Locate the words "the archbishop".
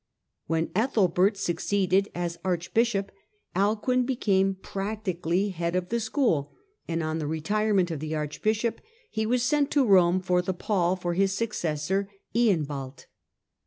7.99-8.81